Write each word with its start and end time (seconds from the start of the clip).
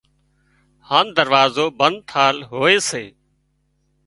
هانَ 0.87 1.07
دروازو 1.17 1.65
بند 1.79 1.97
ٿل 2.09 2.35
هوئي 2.51 2.77
سي 2.89 3.05